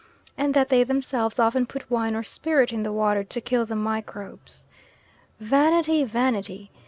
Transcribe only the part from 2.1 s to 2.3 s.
or